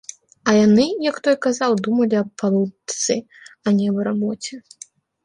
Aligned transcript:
Яны, 0.65 0.85
як 1.09 1.19
той 1.27 1.35
казаў, 1.45 1.71
думалі 1.87 2.15
аб 2.21 2.29
палучцы, 2.43 3.13
а 3.65 3.75
не 3.81 3.85
аб 3.93 3.97
рабоце. 4.09 4.55